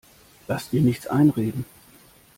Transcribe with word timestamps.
Lass 0.47 0.71
dir 0.71 0.81
nichts 0.81 1.05
einreden! 1.05 1.63